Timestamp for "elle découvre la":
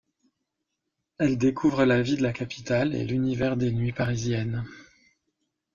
1.19-2.01